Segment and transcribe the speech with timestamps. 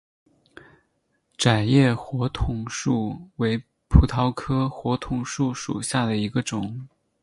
[1.37, 6.87] 窄叶火筒树为葡萄科火筒树属下的一个种。